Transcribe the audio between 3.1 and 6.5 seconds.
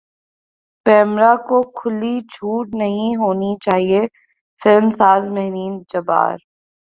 ہونی چاہیے فلم ساز مہرین جبار